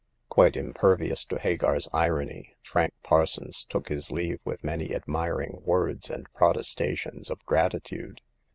Quite 0.29 0.57
impervious 0.57 1.23
to 1.25 1.37
Hagar's 1.37 1.87
irony, 1.93 2.55
Frank 2.63 2.95
Par 3.03 3.27
sons 3.27 3.67
took 3.69 3.89
his 3.89 4.09
leave 4.09 4.39
with 4.43 4.63
many 4.63 4.95
admiring 4.95 5.61
words 5.61 6.09
and 6.09 6.25
protestations 6.33 7.29
of 7.29 7.37
gratitude. 7.45 8.21